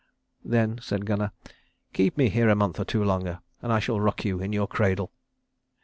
"Then," 0.43 0.79
said 0.81 1.05
Gunnar, 1.05 1.31
"keep 1.93 2.17
me 2.17 2.29
here 2.29 2.49
a 2.49 2.55
month 2.55 2.79
or 2.79 2.83
two 2.85 3.03
longer 3.03 3.39
and 3.61 3.71
I 3.71 3.77
shall 3.77 4.01
rock 4.01 4.25
you 4.25 4.39
in 4.41 4.51
your 4.51 4.65
cradle." 4.67 5.11